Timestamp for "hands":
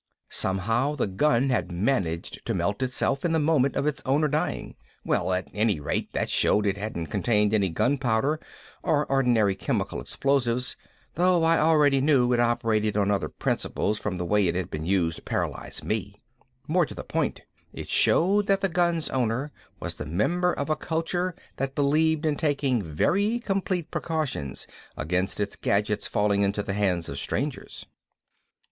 26.73-27.07